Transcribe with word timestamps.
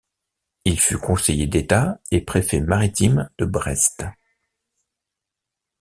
Il 0.65 0.79
fut 0.79 0.97
conseiller 0.97 1.45
d'État 1.45 1.99
et 2.09 2.21
préfet 2.21 2.59
maritime 2.59 3.29
de 3.37 3.45
Brest. 3.45 4.03